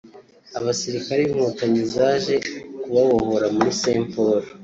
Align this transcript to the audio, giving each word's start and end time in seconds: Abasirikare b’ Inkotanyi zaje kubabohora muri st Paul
Abasirikare 0.59 1.21
b’ 1.25 1.29
Inkotanyi 1.33 1.81
zaje 1.93 2.35
kubabohora 2.81 3.47
muri 3.55 3.69
st 3.79 3.83
Paul 4.11 4.41